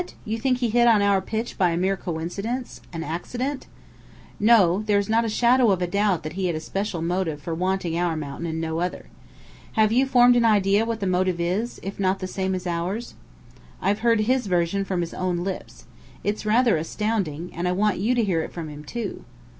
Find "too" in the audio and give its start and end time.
18.83-19.23